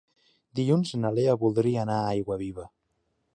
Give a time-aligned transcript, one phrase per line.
[0.59, 2.67] Dilluns na Lea voldria anar a Aiguaviva.